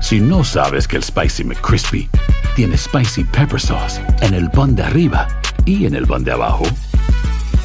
[0.00, 2.08] Si no sabes que el Spicy McCrispy
[2.54, 5.26] tiene Spicy Pepper Sauce en el pan de arriba
[5.64, 6.64] y en el pan de abajo,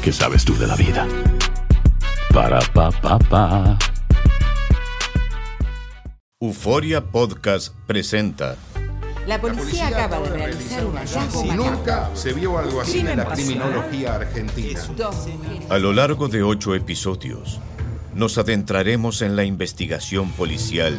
[0.02, 1.06] ¿qué sabes tú de la vida?
[2.32, 3.78] Para, pa, pa, pa.
[6.40, 8.56] Euforia Podcast presenta
[9.28, 14.16] La policía acaba de realizar un hallazgo nunca se vio algo así en la criminología
[14.16, 14.80] argentina.
[15.68, 17.60] A lo largo de ocho episodios,
[18.14, 20.98] nos adentraremos en la investigación policial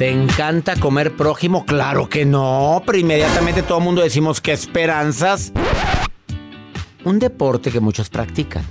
[0.00, 1.66] ¿Te encanta comer prójimo?
[1.66, 5.52] Claro que no, pero inmediatamente todo el mundo decimos que esperanzas.
[7.04, 8.64] Un deporte que muchos practican.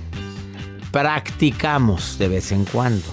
[0.90, 3.06] Practicamos de vez en cuando.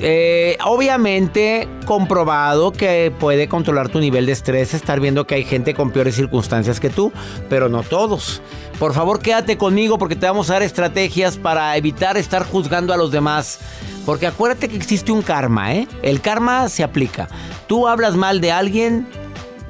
[0.00, 5.74] Eh, obviamente comprobado que puede controlar tu nivel de estrés, estar viendo que hay gente
[5.74, 7.12] con peores circunstancias que tú,
[7.48, 8.42] pero no todos.
[8.78, 12.96] Por favor, quédate conmigo porque te vamos a dar estrategias para evitar estar juzgando a
[12.96, 13.60] los demás.
[14.04, 15.86] Porque acuérdate que existe un karma, ¿eh?
[16.02, 17.28] El karma se aplica.
[17.68, 19.06] Tú hablas mal de alguien,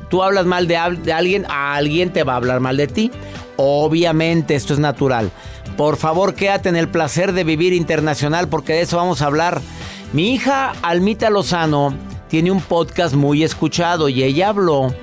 [0.09, 3.11] tú hablas mal de, de alguien, a alguien te va a hablar mal de ti.
[3.57, 5.31] Obviamente, esto es natural.
[5.77, 9.61] Por favor, quédate en el placer de vivir internacional porque de eso vamos a hablar.
[10.13, 11.95] Mi hija Almita Lozano
[12.29, 14.95] tiene un podcast muy escuchado y ella habló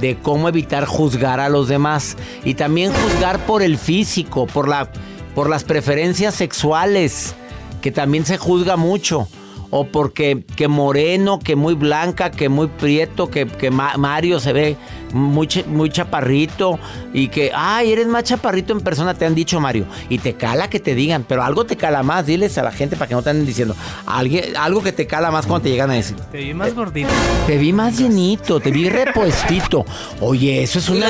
[0.00, 4.90] de cómo evitar juzgar a los demás y también juzgar por el físico, por la
[5.34, 7.34] por las preferencias sexuales,
[7.82, 9.28] que también se juzga mucho.
[9.70, 14.52] O porque que moreno, que muy blanca, que muy prieto, que, que Ma- Mario se
[14.52, 14.76] ve
[15.14, 16.78] muy, ch- muy chaparrito.
[17.12, 19.86] Y que, ay, eres más chaparrito en persona, te han dicho Mario.
[20.08, 22.96] Y te cala que te digan, pero algo te cala más, diles a la gente
[22.96, 23.74] para que no te anden diciendo.
[24.06, 26.16] Alguien, algo que te cala más cuando te llegan a decir.
[26.32, 27.08] Te vi más gordito.
[27.46, 29.84] Te vi más llenito, te vi repuestito.
[30.20, 31.06] Oye, eso es una.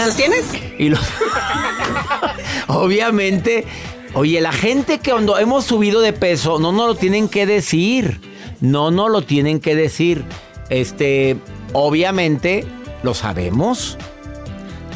[0.79, 0.99] ¿Y lo
[2.69, 3.65] Obviamente,
[4.15, 8.21] oye, la gente que cuando hemos subido de peso, no nos lo tienen que decir.
[8.61, 10.25] No nos lo tienen que decir.
[10.71, 11.37] Este,
[11.73, 12.65] obviamente,
[13.05, 13.99] lo sabemos.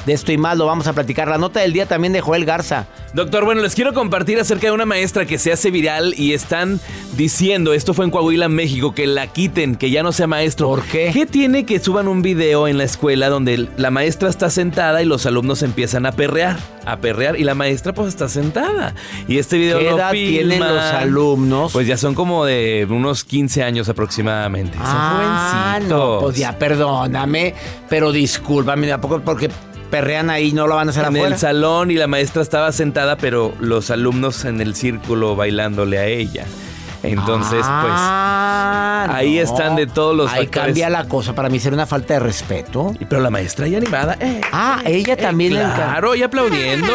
[0.09, 1.29] De esto y más lo vamos a platicar.
[1.29, 2.87] La nota del día también de Joel Garza.
[3.13, 6.81] Doctor, bueno, les quiero compartir acerca de una maestra que se hace viral y están
[7.19, 10.69] diciendo, esto fue en Coahuila, México, que la quiten, que ya no sea maestro.
[10.69, 11.11] ¿Por qué?
[11.13, 15.05] ¿Qué tiene que suban un video en la escuela donde la maestra está sentada y
[15.05, 16.57] los alumnos empiezan a perrear?
[16.87, 18.95] A perrear y la maestra pues está sentada.
[19.27, 21.73] Y este video ¿Qué lo edad tienen los alumnos?
[21.73, 24.73] Pues ya son como de unos 15 años aproximadamente.
[24.79, 25.99] Son Ah, jovencitos.
[25.99, 27.55] no, pues ya perdóname,
[27.91, 29.51] pero discúlpame, ¿a poco porque
[29.91, 31.35] perrean ahí no lo van a hacer en afuera?
[31.35, 36.07] el salón y la maestra estaba sentada, pero los alumnos en el círculo bailándole a
[36.07, 36.45] ella.
[37.03, 40.67] Entonces, Ah, pues, ahí están de todos los Ahí factores.
[40.67, 41.33] cambia la cosa.
[41.33, 42.93] Para mí sería una falta de respeto.
[43.09, 44.17] Pero la maestra ya animada.
[44.21, 45.77] eh, Ah, ella también le encanta.
[45.91, 46.93] Claro, y aplaudiendo.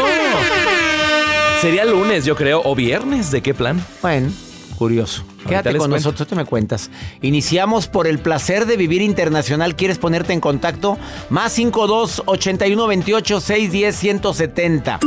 [1.61, 3.31] Sería lunes, yo creo, o viernes.
[3.31, 3.83] ¿De qué plan?
[4.01, 4.29] Bueno,
[4.77, 5.23] curioso.
[5.47, 6.89] Quédate con nosotros, te me cuentas.
[7.21, 9.75] Iniciamos por el placer de vivir internacional.
[9.75, 10.97] ¿Quieres ponerte en contacto?
[11.29, 14.99] Más 52 81 28 610 170.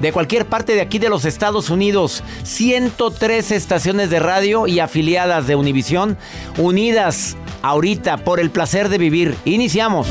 [0.00, 5.46] De cualquier parte de aquí de los Estados Unidos, 103 estaciones de radio y afiliadas
[5.46, 6.16] de Univisión
[6.58, 9.36] unidas ahorita por el placer de vivir.
[9.44, 10.08] Iniciamos.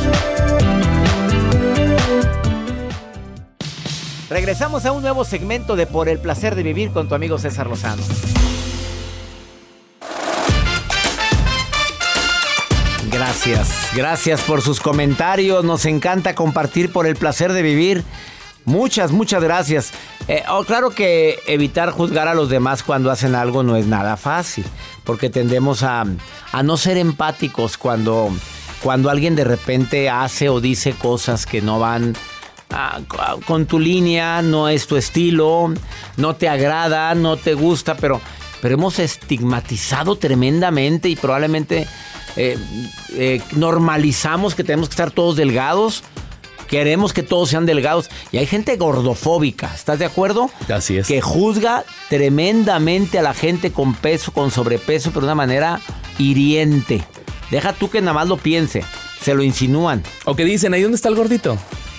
[4.29, 7.67] Regresamos a un nuevo segmento de Por el placer de vivir con tu amigo César
[7.67, 8.01] Lozano.
[13.45, 15.65] Gracias, gracias por sus comentarios.
[15.65, 18.05] Nos encanta compartir por el placer de vivir
[18.65, 19.91] Muchas, muchas gracias.
[20.27, 24.15] Eh, oh, claro que evitar juzgar a los demás cuando hacen algo no es nada
[24.15, 24.63] fácil,
[25.03, 26.05] porque tendemos a,
[26.51, 28.29] a no ser empáticos cuando,
[28.81, 32.15] cuando alguien de repente hace o dice cosas que no van
[32.69, 33.01] ah,
[33.45, 35.73] con tu línea, no es tu estilo,
[36.15, 38.21] no te agrada, no te gusta, pero,
[38.61, 41.85] pero hemos estigmatizado tremendamente y probablemente
[42.35, 42.57] eh,
[43.13, 46.03] eh, normalizamos que tenemos que estar todos delgados.
[46.67, 48.09] Queremos que todos sean delgados.
[48.31, 50.49] Y hay gente gordofóbica, ¿estás de acuerdo?
[50.73, 51.07] Así es.
[51.07, 55.81] Que juzga tremendamente a la gente con peso, con sobrepeso, pero de una manera
[56.17, 57.03] hiriente.
[57.51, 58.83] Deja tú que nada más lo piense.
[59.21, 60.01] Se lo insinúan.
[60.25, 61.57] O que dicen, ¿ahí dónde está el gordito?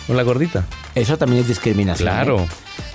[0.08, 0.66] O la gordita.
[0.94, 2.08] Eso también es discriminación.
[2.08, 2.40] Claro.
[2.40, 2.48] ¿eh?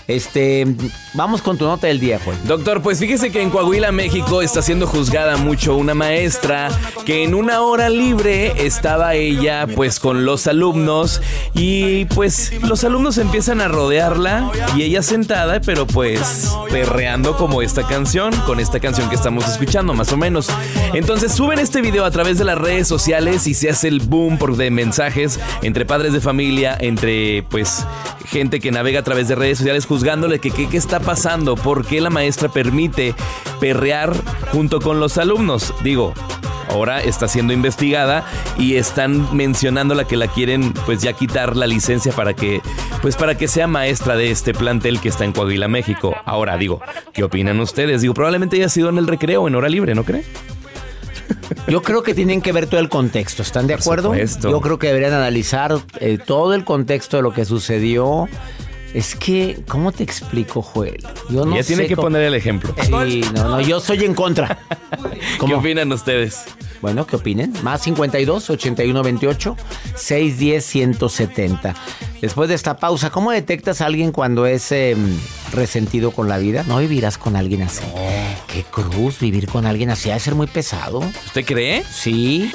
[0.09, 0.65] Este,
[1.13, 2.35] vamos con tu nota del día, Juan.
[2.45, 6.69] Doctor, pues fíjese que en Coahuila, México, está siendo juzgada mucho una maestra
[7.06, 11.21] que en una hora libre estaba ella pues con los alumnos
[11.53, 17.85] y pues los alumnos empiezan a rodearla y ella sentada, pero pues perreando como esta
[17.85, 20.47] canción, con esta canción que estamos escuchando más o menos.
[20.95, 24.39] Entonces suben este video a través de las redes sociales y se hace el boom
[24.39, 27.85] por de mensajes entre padres de familia, entre pues
[28.25, 32.00] gente que navega a través de redes sociales juzgándole que qué está pasando, por qué
[32.00, 33.13] la maestra permite
[33.60, 34.13] perrear
[34.54, 35.74] junto con los alumnos.
[35.84, 36.13] Digo,
[36.69, 38.24] ahora está siendo investigada
[38.57, 42.62] y están mencionándola que la quieren pues ya quitar la licencia para que
[43.01, 46.16] pues para que sea maestra de este plantel que está en Coahuila, México.
[46.24, 46.80] Ahora digo,
[47.12, 48.01] ¿qué opinan ustedes?
[48.01, 50.24] Digo, probablemente haya sido en el recreo, en hora libre, ¿no cree?
[51.68, 54.10] Yo creo que tienen que ver todo el contexto, ¿están de Por acuerdo?
[54.12, 54.50] supuesto.
[54.50, 58.30] Yo creo que deberían analizar eh, todo el contexto de lo que sucedió.
[58.94, 60.97] Es que, ¿cómo te explico, Joel?
[61.30, 62.74] Yo no ya tiene que cómo- poner el ejemplo.
[62.81, 64.59] Sí, no, no, yo soy en contra.
[65.12, 65.57] ¿Qué ¿Cómo?
[65.57, 66.44] opinan ustedes?
[66.81, 67.53] Bueno, ¿qué opinen?
[67.62, 69.57] Más 52 81 28
[69.95, 71.75] 610 170.
[72.21, 74.95] Después de esta pausa, ¿cómo detectas a alguien cuando es eh,
[75.53, 76.63] resentido con la vida?
[76.68, 77.83] No vivirás con alguien así.
[78.47, 80.09] Qué cruz vivir con alguien así.
[80.09, 81.00] Ha de ser muy pesado.
[81.27, 81.83] ¿Usted cree?
[81.83, 82.50] Sí.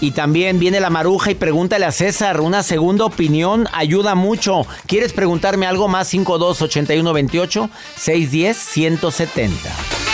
[0.00, 2.40] Y también viene la maruja y pregúntale a César.
[2.40, 4.66] Una segunda opinión ayuda mucho.
[4.86, 5.88] ¿Quieres preguntarme algo?
[5.88, 10.13] Más 52 81 28 610 170.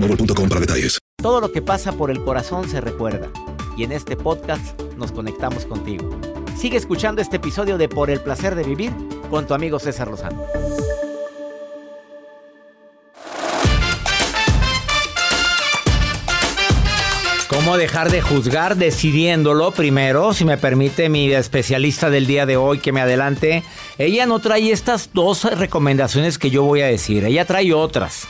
[0.00, 0.98] boostmobile.com para detalles.
[1.20, 3.30] Todo lo que pasa por el corazón se recuerda.
[3.76, 6.10] Y en este podcast nos conectamos contigo.
[6.56, 8.92] Sigue escuchando este episodio de Por el placer de vivir
[9.30, 10.44] con tu amigo César Lozano.
[17.48, 20.32] ¿Cómo dejar de juzgar decidiéndolo primero?
[20.32, 23.64] Si me permite mi especialista del día de hoy que me adelante.
[23.98, 27.24] Ella no trae estas dos recomendaciones que yo voy a decir.
[27.24, 28.28] Ella trae otras.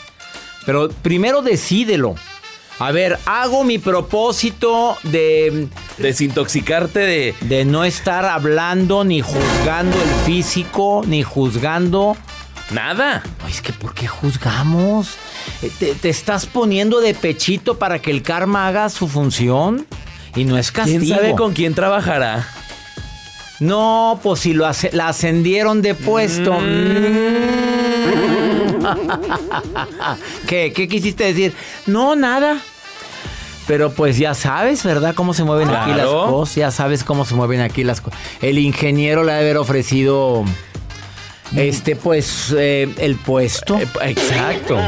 [0.69, 2.15] Pero primero decídelo.
[2.79, 7.35] A ver, hago mi propósito de, Desintoxicarte de...
[7.41, 12.19] de no estar hablando ni juzgando el físico, ni juzgando...
[12.71, 13.23] Nada.
[13.47, 15.15] Ay, es que ¿por qué juzgamos?
[15.63, 19.87] Eh, ¿Te, te estás poniendo de pechito para que el karma haga su función?
[20.37, 21.01] Y no es castigo.
[21.01, 22.47] ¿Quién sabe con quién trabajará?
[23.59, 26.61] No, pues si lo hace- la ascendieron de puesto.
[26.61, 28.38] Mm.
[30.47, 30.73] ¿Qué?
[30.75, 31.55] ¿Qué quisiste decir?
[31.87, 32.59] No, nada.
[33.67, 35.15] Pero pues ya sabes, ¿verdad?
[35.15, 36.55] Cómo se mueven aquí las cosas.
[36.55, 38.19] Ya sabes cómo se mueven aquí las cosas.
[38.41, 40.43] El ingeniero le ha de haber ofrecido,
[41.55, 43.79] este, pues, eh, el puesto.
[43.79, 44.79] Eh, exacto.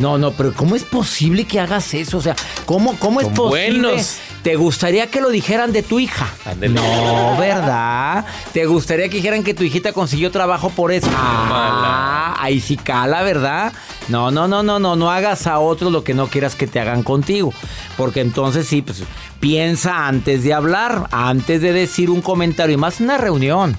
[0.00, 2.18] No, no, pero ¿cómo es posible que hagas eso?
[2.18, 2.34] O sea,
[2.66, 3.80] ¿cómo, cómo es Son posible?
[3.82, 4.16] buenos.
[4.44, 6.28] ¿Te gustaría que lo dijeran de tu hija?
[6.68, 8.26] No, ¿verdad?
[8.52, 11.08] ¿Te gustaría que dijeran que tu hijita consiguió trabajo por eso?
[11.16, 13.72] Ah, ahí sí cala, ¿verdad?
[14.08, 16.78] No, no, no, no, no, no hagas a otros lo que no quieras que te
[16.78, 17.54] hagan contigo.
[17.96, 19.02] Porque entonces sí, pues
[19.40, 23.74] piensa antes de hablar, antes de decir un comentario y más una reunión.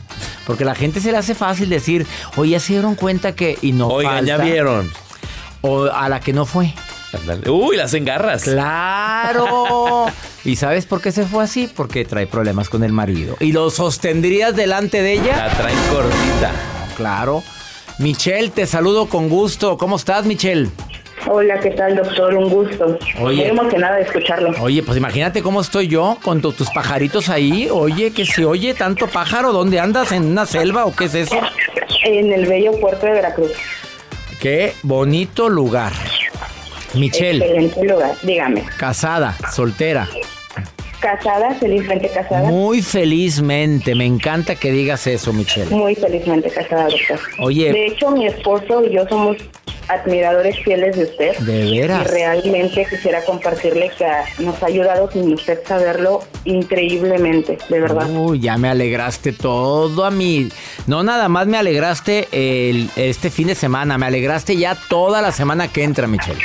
[0.47, 2.07] Porque a la gente se le hace fácil decir,
[2.37, 3.59] oye, ya se dieron cuenta que.
[3.61, 4.51] Y no Oigan, ya falta.
[4.51, 4.91] vieron.
[5.61, 6.73] O a la que no fue.
[7.19, 7.49] Ándale.
[7.49, 8.43] Uy, las engarras.
[8.43, 10.05] ¡Claro!
[10.45, 11.67] ¿Y sabes por qué se fue así?
[11.73, 13.35] Porque trae problemas con el marido.
[13.39, 15.47] ¿Y lo sostendrías delante de ella?
[15.47, 16.51] La traen cortita.
[16.97, 17.43] Claro.
[17.99, 19.77] Michelle, te saludo con gusto.
[19.77, 20.69] ¿Cómo estás, Michelle?
[21.27, 22.35] Hola, ¿qué tal, doctor?
[22.35, 22.99] Un gusto.
[23.19, 23.37] Oye.
[23.37, 24.51] Muy emocionada de escucharlo.
[24.61, 27.67] Oye, pues imagínate cómo estoy yo con tu- tus pajaritos ahí.
[27.71, 29.51] Oye, que se oye tanto pájaro.
[29.51, 30.11] ¿Dónde andas?
[30.11, 31.35] ¿En una selva o qué es eso?
[32.03, 33.51] En el bello puerto de Veracruz.
[34.39, 35.93] Qué bonito lugar.
[36.95, 38.13] Michelle, Excelente lugar.
[38.23, 38.63] Dígame.
[38.77, 40.07] casada, soltera.
[40.99, 42.49] Casada, felizmente casada.
[42.49, 43.93] Muy felizmente.
[43.93, 45.69] Me encanta que digas eso, Michelle.
[45.69, 47.19] Muy felizmente casada, doctor.
[47.39, 47.71] Oye.
[47.71, 49.37] De hecho, mi esposo y yo somos
[49.87, 51.37] admiradores fieles de usted.
[51.39, 52.07] ¿De veras?
[52.07, 54.07] Y realmente quisiera compartirle que
[54.43, 58.09] nos ha ayudado, sin usted saberlo, increíblemente, de verdad.
[58.09, 60.49] Uy, ya me alegraste todo a mí.
[60.87, 65.31] No nada más me alegraste el- este fin de semana, me alegraste ya toda la
[65.31, 66.41] semana que entra, Michelle.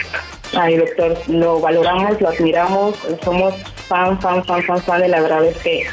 [0.54, 3.54] Ay, doctor, lo valoramos, lo admiramos, somos
[3.88, 5.84] fan, fan, fan, fan, fan, de la verdad es que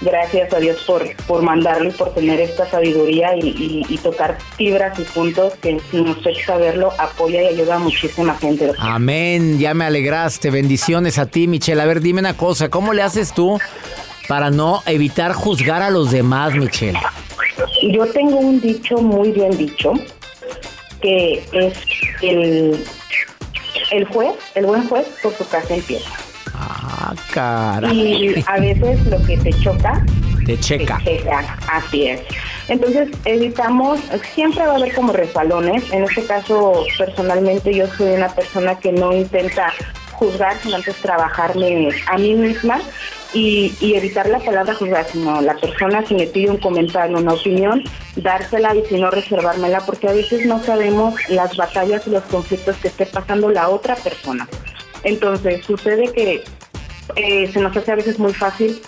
[0.00, 4.36] gracias a Dios por, por mandarlo y por tener esta sabiduría y, y- y tocar
[4.56, 8.66] fibras y puntos que sin usted saberlo apoya y ayuda a muchísima gente.
[8.66, 8.84] doctor.
[8.84, 10.50] Amén, ya me alegraste.
[10.50, 11.80] Bendiciones a ti, Michelle.
[11.80, 13.60] A ver, dime una cosa, ¿cómo le haces tú
[14.26, 16.98] para no evitar juzgar a los demás, Michelle?
[17.92, 19.92] Yo tengo un dicho muy bien dicho,
[21.00, 21.74] que es
[22.22, 22.84] el,
[23.92, 26.10] el juez, el buen juez por su casa empieza.
[26.54, 27.92] Ah, cara.
[27.92, 30.04] Y a veces lo que te choca
[30.44, 30.98] Te checa.
[31.04, 32.20] te checa, así es.
[32.68, 34.00] Entonces evitamos,
[34.34, 35.90] siempre va a haber como resbalones.
[35.92, 39.72] En este caso, personalmente, yo soy una persona que no intenta
[40.12, 42.80] juzgar, sino antes trabajarme a mí misma
[43.32, 47.34] y, y evitar la palabra juzgar, sino la persona si me pide un comentario, una
[47.34, 47.82] opinión,
[48.16, 52.76] dársela y si no reservármela, porque a veces no sabemos las batallas y los conflictos
[52.76, 54.48] que esté pasando la otra persona.
[55.04, 56.44] Entonces, sucede que
[57.16, 58.80] eh, se nos hace a veces muy fácil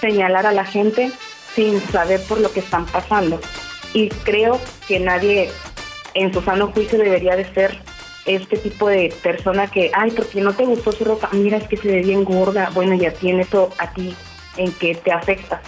[0.00, 1.12] señalar a la gente
[1.54, 3.40] sin saber por lo que están pasando.
[3.94, 5.50] Y creo que nadie
[6.14, 7.78] en su sano juicio debería de ser
[8.26, 11.76] este tipo de persona que, ay, porque no te gustó su ropa, mira, es que
[11.76, 14.14] se ve bien gorda, bueno, ya tiene eso a ti
[14.56, 15.60] en que te afecta.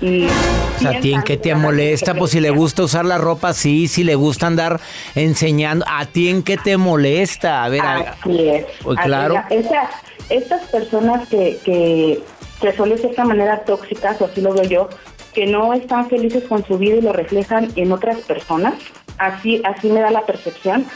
[0.00, 2.14] Y O sea, ¿a ti en qué te molesta?
[2.14, 4.80] Pues si le gusta usar la ropa, sí, si le gusta andar
[5.16, 7.64] enseñando, ¿a ti en qué te molesta?
[7.64, 8.64] A ver, a- Así es.
[8.82, 9.42] Pues Así claro.
[9.50, 9.66] es.
[9.66, 9.90] Esa-
[10.30, 12.20] estas personas que, que,
[12.60, 14.88] que son de cierta manera tóxicas, o así lo veo yo,
[15.34, 18.74] que no están felices con su vida y lo reflejan en otras personas,
[19.18, 20.86] así, así me da la percepción.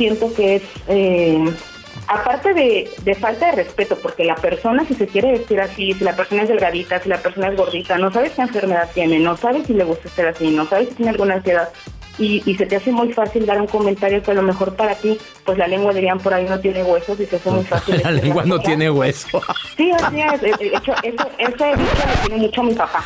[0.00, 1.44] Siento que es, eh,
[2.06, 6.04] aparte de, de falta de respeto, porque la persona si se quiere vestir así, si
[6.04, 9.36] la persona es delgadita, si la persona es gordita, no sabes qué enfermedad tiene, no
[9.36, 11.68] sabes si le gusta ser así, no sabes si tiene alguna ansiedad,
[12.18, 14.94] y, y se te hace muy fácil dar un comentario que a lo mejor para
[14.94, 18.00] ti, pues la lengua dirían por ahí no tiene huesos y se hace muy fácil.
[18.04, 19.42] la lengua no tiene hueso.
[19.76, 20.40] Sí, así es.
[20.40, 23.04] De hecho, eso, dicho lo tiene mucho mi papá.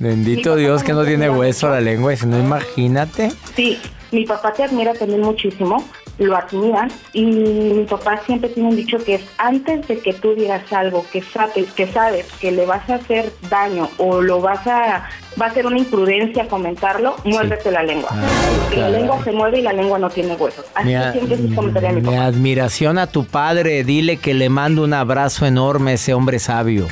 [0.00, 3.30] Bendito Dios que no tiene hueso la lengua, si no imagínate.
[3.54, 3.80] Sí,
[4.12, 5.84] mi papá te admira también muchísimo,
[6.18, 10.34] lo admira y mi papá siempre tiene un dicho que es antes de que tú
[10.34, 14.64] digas algo que sabes que sabes que le vas a hacer daño o lo vas
[14.66, 15.08] a
[15.40, 18.10] va a ser una imprudencia comentarlo, muérdete la lengua.
[18.60, 20.66] Porque la lengua se mueve y la lengua no tiene huesos.
[20.74, 22.26] Así Mi, a- siempre se comentaría mi mi papá.
[22.26, 26.86] admiración a tu padre, dile que le mando un abrazo enorme a ese hombre sabio.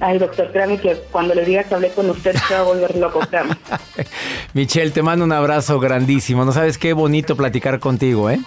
[0.00, 2.96] Ay, doctor, créame que cuando le diga que hablé con usted se va a volver
[2.96, 3.56] loco, créame.
[4.52, 6.44] Michelle, te mando un abrazo grandísimo.
[6.44, 8.38] No sabes qué bonito platicar contigo, ¿eh?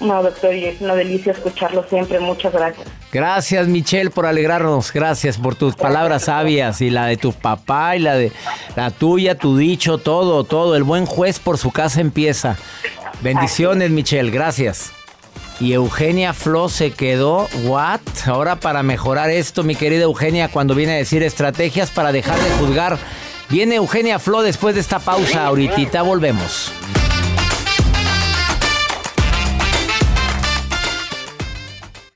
[0.00, 2.20] No, doctor, y es una delicia escucharlo siempre.
[2.20, 2.86] Muchas gracias.
[3.12, 4.92] Gracias, Michelle, por alegrarnos.
[4.92, 8.32] Gracias por tus palabras sabias y la de tu papá y la de
[8.76, 10.76] la tuya, tu dicho, todo, todo.
[10.76, 12.56] El buen juez por su casa empieza.
[13.22, 14.30] Bendiciones, Michelle.
[14.30, 14.92] Gracias.
[15.60, 18.00] Y Eugenia Flo se quedó, ¿what?
[18.26, 22.50] Ahora para mejorar esto, mi querida Eugenia, cuando viene a decir estrategias para dejar de
[22.58, 22.98] juzgar.
[23.48, 25.46] Viene Eugenia Flo después de esta pausa.
[25.46, 26.72] Ahorita volvemos.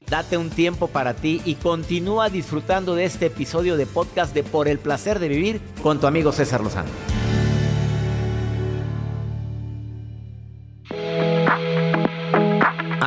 [0.09, 4.69] Date un tiempo para ti y continúa disfrutando de este episodio de podcast de Por
[4.69, 6.91] el placer de vivir con tu amigo César Lozano.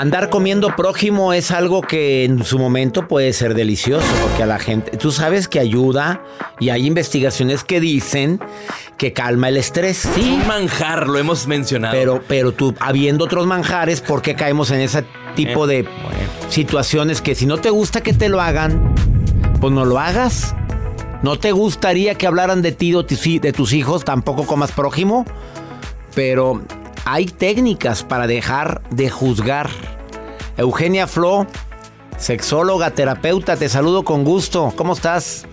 [0.05, 4.59] Andar comiendo prójimo es algo que en su momento puede ser delicioso porque a la
[4.59, 6.21] gente, tú sabes que ayuda
[6.59, 8.39] y hay investigaciones que dicen
[8.99, 10.07] que calma el estrés.
[10.13, 11.95] Sí, Un manjar, lo hemos mencionado.
[11.95, 15.03] pero pero tú habiendo otros manjares, ¿por qué caemos en ese
[15.35, 15.87] tipo de
[16.49, 18.93] situaciones que si no te gusta que te lo hagan,
[19.59, 20.53] pues no lo hagas?
[21.23, 24.05] ¿No te gustaría que hablaran de ti o ti- de tus hijos?
[24.05, 25.25] Tampoco comas prójimo.
[26.13, 26.61] Pero
[27.05, 29.94] hay técnicas para dejar de juzgar.
[30.57, 31.47] Eugenia Flo,
[32.17, 34.71] sexóloga, terapeuta, te saludo con gusto.
[34.77, 35.45] ¿Cómo estás?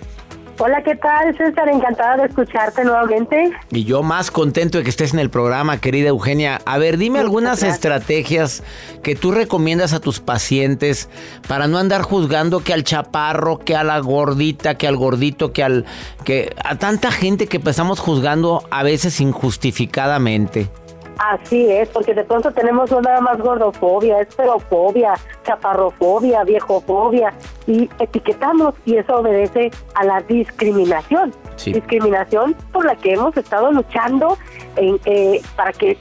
[0.59, 1.69] Hola, ¿qué tal, César?
[1.69, 3.51] Encantada de escucharte nuevamente.
[3.73, 6.61] Y yo más contento de que estés en el programa, querida Eugenia.
[6.67, 8.63] A ver, dime algunas estrategias
[9.03, 11.09] que tú recomiendas a tus pacientes
[11.49, 15.65] para no andar juzgando que al chaparro, que a la gordita, que al gordito, que
[15.65, 15.85] al
[16.25, 20.71] que a tanta gente que estamos juzgando a veces injustificadamente.
[21.19, 25.15] Así es, porque de pronto tenemos no nada más gordofobia, esperofobia,
[25.45, 27.33] chaparrofobia, viejofobia,
[27.67, 31.33] y etiquetamos, y eso obedece a la discriminación.
[31.57, 31.73] Sí.
[31.73, 34.37] Discriminación por la que hemos estado luchando
[34.77, 35.97] en, eh, para que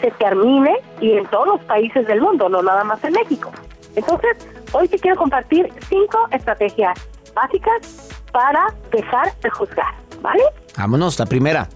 [0.00, 3.50] se termine y en todos los países del mundo, no nada más en México.
[3.96, 4.36] Entonces,
[4.72, 6.98] hoy te quiero compartir cinco estrategias
[7.34, 10.42] básicas para dejar de juzgar, ¿vale?
[10.76, 11.68] Vámonos, la primera.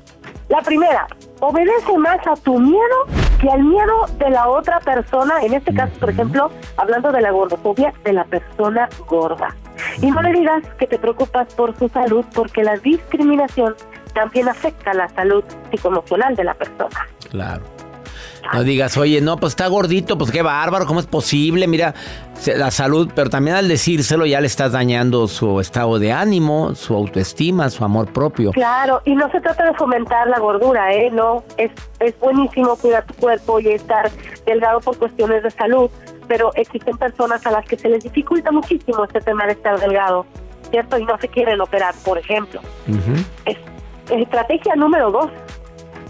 [0.49, 1.07] La primera,
[1.40, 3.07] obedece más a tu miedo
[3.40, 7.30] que al miedo de la otra persona, en este caso, por ejemplo, hablando de la
[7.30, 9.54] gordofobia, de la persona gorda.
[10.02, 13.75] Y no le digas que te preocupas por su salud, porque la discriminación
[14.14, 17.07] también afecta la salud psicoemocional de la persona.
[17.30, 17.77] Claro.
[18.52, 21.67] No digas, oye, no, pues está gordito, pues qué bárbaro, ¿cómo es posible?
[21.67, 21.95] Mira,
[22.35, 26.75] se- la salud, pero también al decírselo ya le estás dañando su estado de ánimo,
[26.75, 28.52] su autoestima, su amor propio.
[28.52, 31.11] Claro, y no se trata de fomentar la gordura, ¿eh?
[31.11, 34.11] No, es, es buenísimo cuidar tu cuerpo y estar
[34.47, 35.90] delgado por cuestiones de salud,
[36.26, 40.25] pero existen personas a las que se les dificulta muchísimo este tema de estar delgado,
[40.71, 40.99] ¿cierto?
[40.99, 42.61] Y no se quieren operar, por ejemplo.
[43.45, 43.57] Es-
[44.11, 45.31] estrategia número dos.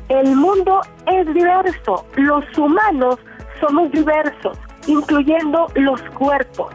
[0.08, 2.06] El mundo es diverso.
[2.16, 3.18] Los humanos
[3.60, 6.72] somos diversos, incluyendo los cuerpos.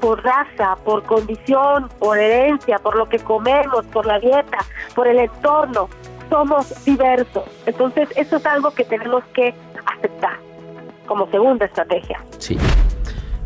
[0.00, 4.58] Por raza, por condición, por herencia, por lo que comemos, por la dieta,
[4.94, 5.88] por el entorno.
[6.30, 7.44] Somos diversos.
[7.66, 9.54] Entonces, eso es algo que tenemos que
[9.96, 10.38] aceptar
[11.06, 12.24] como segunda estrategia.
[12.38, 12.56] Sí.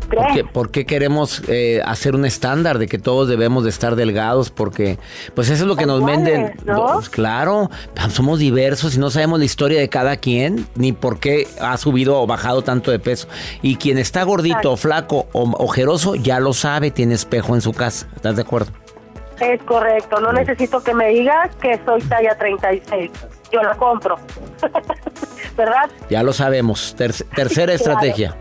[0.09, 3.95] ¿Por qué, por qué queremos eh, hacer un estándar de que todos debemos de estar
[3.95, 4.49] delgados?
[4.49, 4.97] Porque,
[5.35, 6.55] pues eso es lo que nos venden.
[6.65, 6.93] ¿no?
[6.93, 7.69] Pues, claro,
[8.09, 12.21] somos diversos y no sabemos la historia de cada quien, ni por qué ha subido
[12.21, 13.27] o bajado tanto de peso.
[13.61, 17.73] Y quien está gordito, o flaco o ojeroso, ya lo sabe, tiene espejo en su
[17.73, 18.07] casa.
[18.15, 18.71] ¿Estás de acuerdo?
[19.39, 20.19] Es correcto.
[20.19, 23.11] No necesito que me digas que soy talla 36.
[23.51, 24.15] Yo la compro.
[25.57, 25.89] ¿Verdad?
[26.09, 26.95] Ya lo sabemos.
[26.97, 28.35] Ter- tercera Claro.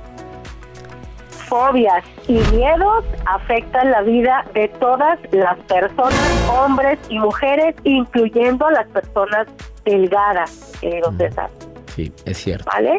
[1.46, 8.72] Fobias y miedos afectan la vida de todas las personas, hombres y mujeres, incluyendo a
[8.72, 9.46] las personas
[9.85, 11.50] delgadas, querido César,
[11.94, 12.68] Sí, es cierto.
[12.72, 12.98] ¿vale?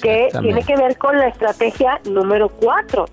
[0.00, 3.06] Que tiene que ver con la estrategia número cuatro.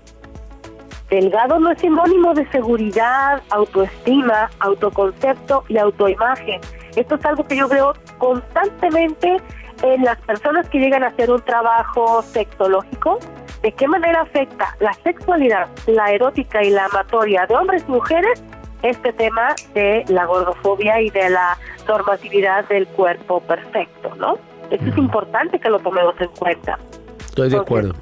[1.10, 6.60] Delgado no es sinónimo de seguridad, autoestima, autoconcepto y autoimagen.
[6.96, 9.38] Esto es algo que yo veo constantemente
[9.82, 13.18] en las personas que llegan a hacer un trabajo sexológico.
[13.62, 18.42] ¿De qué manera afecta la sexualidad, la erótica y la amatoria de hombres y mujeres
[18.82, 24.38] este tema de la gordofobia y de la normatividad del cuerpo perfecto, ¿no?
[24.70, 26.78] Eso es importante que lo tomemos en cuenta.
[27.18, 27.94] Estoy de Entonces, acuerdo.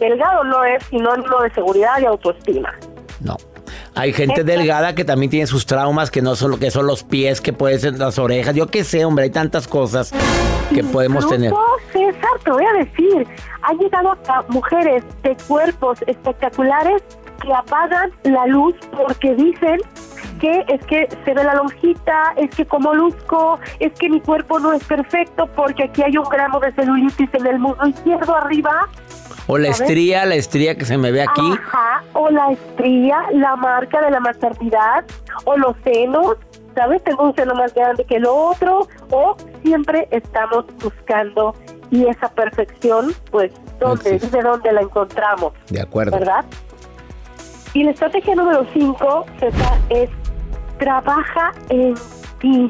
[0.00, 2.74] Delgado no es sinónimo de seguridad y autoestima.
[3.20, 3.36] No.
[3.94, 7.40] Hay gente delgada que también tiene sus traumas, que no son, que son los pies,
[7.40, 8.54] que pueden ser las orejas.
[8.54, 10.12] Yo qué sé, hombre, hay tantas cosas
[10.72, 11.52] que podemos tener.
[11.52, 13.26] Incluso, César, te voy a decir,
[13.62, 17.02] han llegado acá mujeres de cuerpos espectaculares
[17.42, 19.78] que apagan la luz porque dicen
[20.40, 24.58] que es que se ve la lonjita, es que como luzco, es que mi cuerpo
[24.58, 28.88] no es perfecto porque aquí hay un gramo de celulitis en el muslo izquierdo arriba.
[29.46, 29.80] O la ¿sabes?
[29.80, 31.52] estría, la estría que se me ve aquí.
[31.52, 35.04] Ajá, o la estría, la marca de la maternidad,
[35.44, 36.36] o los senos,
[36.74, 37.02] ¿sabes?
[37.04, 41.54] Tengo un seno más grande que el otro, o siempre estamos buscando
[41.90, 44.18] y esa perfección, pues, ¿dónde?
[44.18, 45.52] ¿De dónde la encontramos?
[45.68, 46.18] De acuerdo.
[46.18, 46.44] ¿Verdad?
[47.74, 49.26] Y la estrategia número 5,
[49.90, 50.10] es
[50.78, 51.94] trabaja en
[52.40, 52.68] ti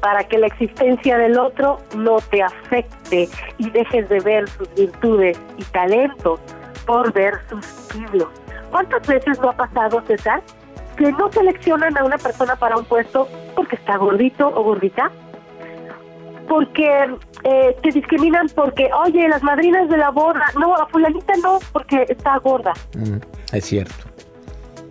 [0.00, 3.28] para que la existencia del otro no te afecte
[3.58, 6.40] y dejes de ver sus virtudes y talentos
[6.86, 8.28] por ver sus kilos.
[8.70, 10.42] ¿Cuántas veces no ha pasado, César,
[10.96, 15.10] que no seleccionan a una persona para un puesto porque está gordito o gordita?
[16.48, 21.58] Porque eh, te discriminan porque, oye, las madrinas de la boda, no, a fulanita no,
[21.72, 23.18] porque está gorda, Mm,
[23.52, 24.12] es cierto.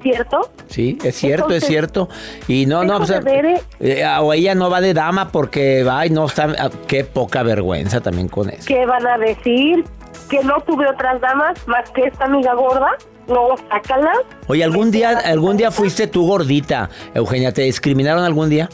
[0.02, 0.50] ¿cierto?
[0.68, 2.10] Sí, es cierto, Entonces, es cierto.
[2.48, 3.62] Y no, no, o, sea, ver, eh.
[3.80, 8.02] eh, o ella no va de dama porque, ay, no, está, ah, qué poca vergüenza
[8.02, 8.66] también con eso.
[8.68, 9.84] ¿Qué van a decir?
[10.30, 12.90] Que no tuve otras damas más que esta amiga gorda,
[13.28, 14.14] no, sácala.
[14.48, 17.54] Oye, ¿algún día, algún día fuiste tú gordita, Eugenia?
[17.54, 18.70] ¿Te discriminaron algún día?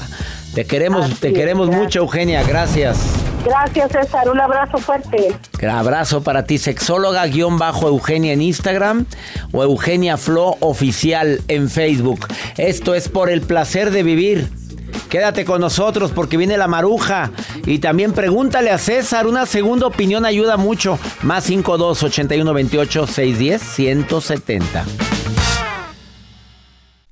[0.54, 1.84] Te queremos, Así te queremos gracias.
[1.86, 2.44] mucho, Eugenia.
[2.44, 3.00] Gracias.
[3.44, 4.30] Gracias, César.
[4.30, 5.34] Un abrazo fuerte.
[5.68, 9.06] Abrazo para ti, sexóloga-eugenia en Instagram
[9.52, 12.28] o Eugenia Flo Oficial en Facebook.
[12.58, 14.50] Esto es por el placer de vivir.
[15.12, 17.32] Quédate con nosotros porque viene la maruja.
[17.66, 19.28] Y también pregúntale a César.
[19.28, 20.98] Una segunda opinión ayuda mucho.
[21.22, 24.86] Más 52 81 28 610 170.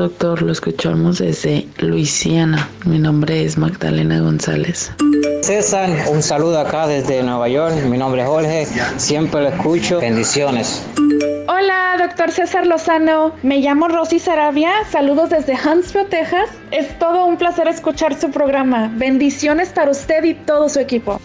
[0.00, 2.70] Doctor, lo escuchamos desde Luisiana.
[2.86, 4.90] Mi nombre es Magdalena González.
[5.42, 7.74] César, un saludo acá desde Nueva York.
[7.84, 8.66] Mi nombre es Jorge.
[8.96, 10.00] Siempre lo escucho.
[10.00, 10.86] Bendiciones.
[11.48, 13.34] Hola, doctor César Lozano.
[13.42, 14.72] Me llamo Rosy Sarabia.
[14.90, 16.48] Saludos desde Huntsville, Texas.
[16.70, 18.90] Es todo un placer escuchar su programa.
[18.94, 21.20] Bendiciones para usted y todo su equipo.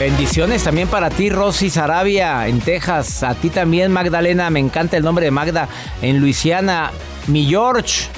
[0.00, 3.22] Bendiciones también para ti, Rosy Sarabia, en Texas.
[3.22, 4.48] A ti también, Magdalena.
[4.48, 5.68] Me encanta el nombre de Magda.
[6.00, 6.90] En Luisiana,
[7.26, 8.08] mi George.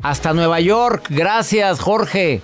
[0.00, 1.08] Hasta Nueva York.
[1.10, 2.40] Gracias, Jorge.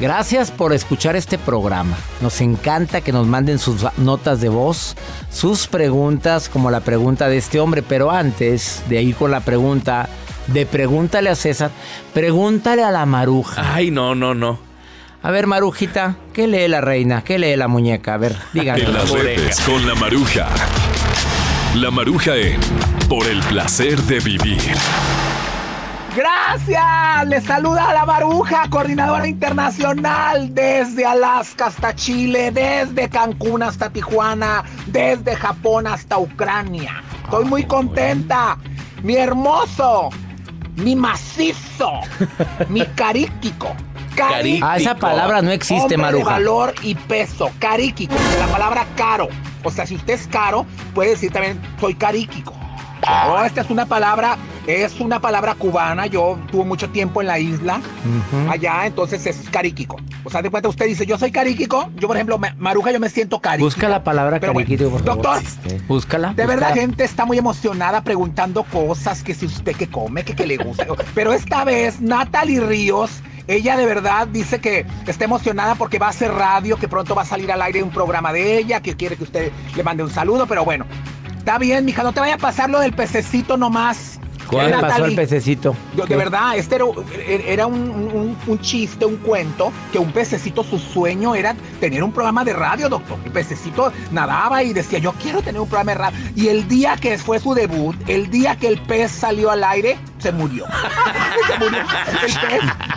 [0.00, 1.98] Gracias por escuchar este programa.
[2.22, 4.96] Nos encanta que nos manden sus notas de voz,
[5.30, 7.82] sus preguntas, como la pregunta de este hombre.
[7.82, 10.08] Pero antes de ir con la pregunta,
[10.46, 11.70] de pregúntale a César,
[12.14, 13.74] pregúntale a la maruja.
[13.74, 14.65] Ay, no, no, no.
[15.26, 17.24] A ver, Marujita, ¿qué lee la reina?
[17.24, 18.14] ¿Qué lee la muñeca?
[18.14, 18.84] A ver, díganme.
[18.84, 20.46] En las redes con la maruja.
[21.74, 22.60] La maruja en
[23.08, 24.60] Por el placer de vivir.
[26.14, 34.62] Gracias, les saluda la Maruja, coordinadora internacional desde Alaska hasta Chile, desde Cancún hasta Tijuana,
[34.86, 37.02] desde Japón hasta Ucrania.
[37.24, 38.58] Estoy muy contenta.
[39.02, 40.10] Mi hermoso,
[40.76, 41.90] mi macizo,
[42.68, 43.74] mi caríquico.
[44.16, 44.66] Caríquico.
[44.66, 46.24] Ah, esa palabra no existe, Maruja.
[46.24, 49.28] De valor y peso, caríquico, la palabra caro.
[49.62, 52.52] O sea, si usted es caro, puede decir también soy caríquico.
[53.28, 56.06] Oh, esta es una palabra, es una palabra cubana.
[56.06, 57.80] Yo tuve mucho tiempo en la isla,
[58.50, 59.96] allá, entonces es cariquico.
[60.24, 61.88] O sea, de cuenta usted dice, yo soy cariquico.
[61.96, 63.66] Yo, por ejemplo, me- Maruja, yo me siento cariquico.
[63.66, 65.22] Busca la palabra Pero bueno, cariquito, por favor.
[65.22, 66.32] Doctor, Búscala.
[66.34, 70.46] de verdad, gente está muy emocionada preguntando cosas, que si usted que come, que, que
[70.46, 70.86] le gusta.
[71.14, 76.10] Pero esta vez, Natalie Ríos, ella de verdad dice que está emocionada porque va a
[76.10, 79.16] hacer radio, que pronto va a salir al aire un programa de ella, que quiere
[79.16, 80.84] que usted le mande un saludo, pero bueno.
[81.38, 84.18] Está bien, mija, no te vaya a pasar lo del pececito nomás.
[84.50, 85.74] ¿Cuál Eh, pasó Natalie, el pececito?
[85.96, 86.84] yo, de verdad, este era,
[87.46, 92.12] era un, un- un chiste, un cuento, que un pececito, su sueño era tener un
[92.12, 93.18] programa de radio, doctor.
[93.24, 96.18] El pececito nadaba y decía, yo quiero tener un programa de radio.
[96.36, 99.98] Y el día que fue su debut, el día que el pez salió al aire,
[100.18, 100.64] se murió.
[101.46, 101.78] se murió.
[101.80, 102.38] El pez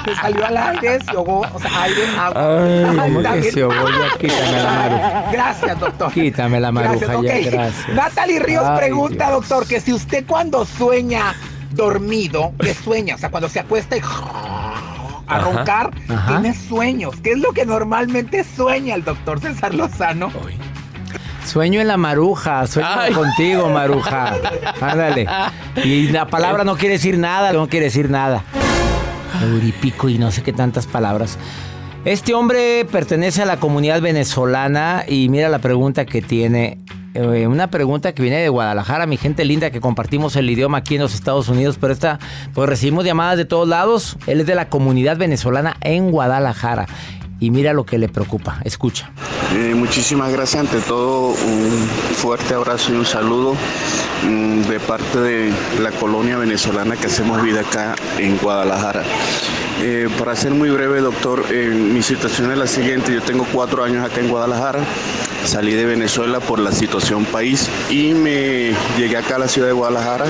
[0.06, 2.64] que salió al aire, se ahogó, o sea, aire en agua.
[2.66, 3.90] Ay, ¿cómo que se ahogó?
[3.90, 5.24] Ya quítame la maruja.
[5.32, 6.12] Gracias, doctor.
[6.14, 7.90] Quítame la maruja Gracias, ya, gracias.
[7.90, 9.48] Natalie Ríos Ay, pregunta, Dios.
[9.50, 11.36] doctor, que si usted cuando sueña
[11.72, 13.16] dormido, ¿qué sueña?
[13.16, 16.28] O sea, cuando se acuesta y a Ajá, roncar, ajá.
[16.42, 17.16] tiene sueños.
[17.22, 20.32] ¿Qué es lo que normalmente sueña el doctor César Lozano?
[21.50, 24.36] Sueño en la maruja, sueño contigo, maruja.
[24.82, 25.26] Ándale.
[25.84, 28.44] Y la palabra no quiere decir nada, no quiere decir nada.
[29.42, 31.40] Euripico y no sé qué tantas palabras.
[32.06, 36.78] Este hombre pertenece a la comunidad venezolana y mira la pregunta que tiene.
[37.16, 40.96] Eh, una pregunta que viene de Guadalajara, mi gente linda que compartimos el idioma aquí
[40.96, 42.20] en los Estados Unidos, pero esta,
[42.54, 44.18] pues recibimos llamadas de todos lados.
[44.28, 46.86] Él es de la comunidad venezolana en Guadalajara.
[47.40, 48.60] Y mira lo que le preocupa.
[48.64, 49.12] Escucha.
[49.56, 50.62] Eh, muchísimas gracias.
[50.62, 53.56] Ante todo, un fuerte abrazo y un saludo
[54.24, 59.04] mm, de parte de la colonia venezolana que hacemos vida acá en Guadalajara.
[59.82, 63.14] Eh, para ser muy breve, doctor, eh, mi situación es la siguiente.
[63.14, 64.84] Yo tengo cuatro años acá en Guadalajara.
[65.46, 69.74] Salí de Venezuela por la situación país y me llegué acá a la ciudad de
[69.74, 70.26] Guadalajara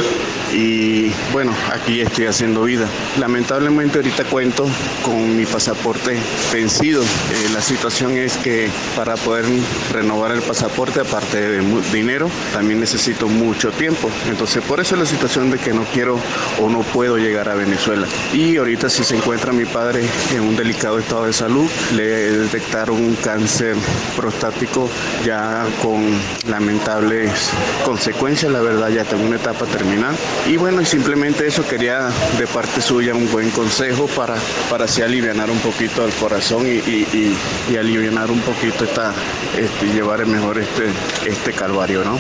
[0.53, 2.87] y bueno, aquí estoy haciendo vida.
[3.19, 4.67] Lamentablemente ahorita cuento
[5.03, 6.17] con mi pasaporte
[6.53, 7.01] vencido.
[7.01, 9.45] Eh, la situación es que para poder
[9.91, 14.09] renovar el pasaporte, aparte de dinero, también necesito mucho tiempo.
[14.29, 16.19] Entonces por eso es la situación de que no quiero
[16.61, 18.07] o no puedo llegar a Venezuela.
[18.33, 22.97] Y ahorita si se encuentra mi padre en un delicado estado de salud, le detectaron
[22.97, 23.75] un cáncer
[24.15, 24.89] prostático
[25.25, 26.03] ya con
[26.49, 27.51] lamentables
[27.85, 30.15] consecuencias, la verdad ya tengo una etapa terminal.
[30.47, 34.35] Y bueno, y simplemente eso quería de parte suya un buen consejo para,
[34.69, 37.37] para así aliviar un poquito el corazón y, y,
[37.69, 39.13] y, aliviar un poquito esta,
[39.57, 40.85] este, llevar mejor este,
[41.27, 42.17] este calvario, ¿no?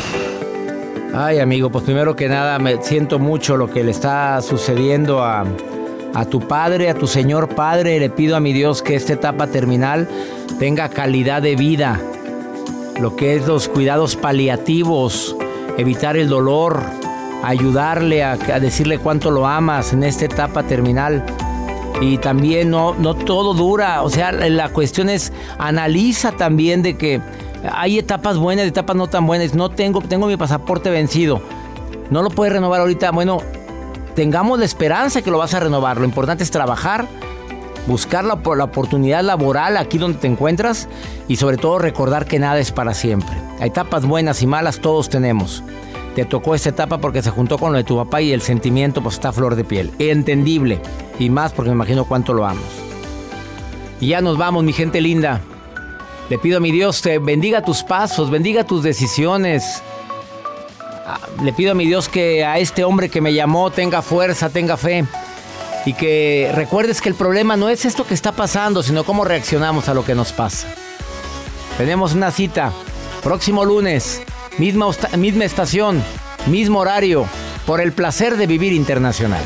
[1.13, 5.43] Ay, amigo, pues primero que nada me siento mucho lo que le está sucediendo a,
[6.13, 7.99] a tu padre, a tu señor padre.
[7.99, 10.07] Le pido a mi Dios que esta etapa terminal
[10.59, 11.99] tenga calidad de vida.
[12.99, 15.35] Lo que es los cuidados paliativos,
[15.77, 16.81] evitar el dolor,
[17.43, 21.25] ayudarle a, decirle cuánto lo amas en esta etapa terminal.
[22.01, 27.21] Y también no, no todo dura, o sea, la cuestión es analiza también de que
[27.73, 29.53] hay etapas buenas, etapas no tan buenas.
[29.53, 31.41] No tengo, tengo mi pasaporte vencido.
[32.09, 33.11] No lo puedes renovar ahorita.
[33.11, 33.39] Bueno,
[34.15, 35.97] tengamos la esperanza que lo vas a renovar.
[35.97, 37.07] Lo importante es trabajar,
[37.89, 40.87] buscar la, la oportunidad laboral aquí donde te encuentras
[41.27, 43.35] y sobre todo recordar que nada es para siempre.
[43.59, 45.63] Hay etapas buenas y malas, todos tenemos.
[46.15, 49.01] Te tocó esta etapa porque se juntó con lo de tu papá y el sentimiento
[49.01, 49.91] pues está a flor de piel.
[49.99, 50.79] Entendible.
[51.17, 52.63] Y más porque me imagino cuánto lo amas.
[53.99, 55.41] Y ya nos vamos, mi gente linda.
[56.29, 59.81] Le pido a mi Dios te bendiga tus pasos, bendiga tus decisiones.
[61.07, 64.49] Ah, Le pido a mi Dios que a este hombre que me llamó tenga fuerza,
[64.49, 65.05] tenga fe.
[65.85, 69.89] Y que recuerdes que el problema no es esto que está pasando, sino cómo reaccionamos
[69.89, 70.67] a lo que nos pasa.
[71.77, 72.73] Tenemos una cita.
[73.23, 74.21] Próximo lunes,
[74.57, 74.87] misma,
[75.17, 76.03] misma estación,
[76.47, 77.25] mismo horario,
[77.65, 79.43] por el placer de vivir internacional.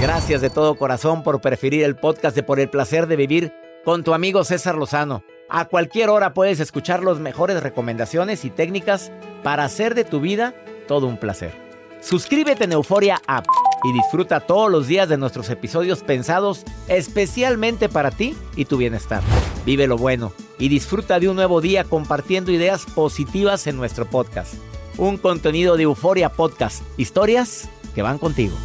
[0.00, 3.52] Gracias de todo corazón por preferir el podcast de Por el placer de vivir
[3.84, 5.24] con tu amigo César Lozano.
[5.48, 9.10] A cualquier hora puedes escuchar las mejores recomendaciones y técnicas
[9.42, 10.54] para hacer de tu vida
[10.88, 11.52] todo un placer.
[12.00, 13.46] Suscríbete en Euforia App
[13.84, 19.22] y disfruta todos los días de nuestros episodios pensados especialmente para ti y tu bienestar.
[19.64, 24.54] Vive lo bueno y disfruta de un nuevo día compartiendo ideas positivas en nuestro podcast.
[24.96, 28.56] Un contenido de Euforia Podcast, historias que van contigo.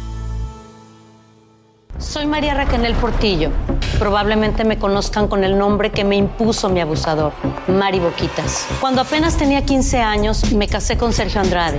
[1.98, 3.50] Soy María Raquel Portillo.
[4.00, 7.32] Probablemente me conozcan con el nombre que me impuso mi abusador,
[7.68, 8.66] Mari Boquitas.
[8.80, 11.78] Cuando apenas tenía 15 años, me casé con Sergio Andrade.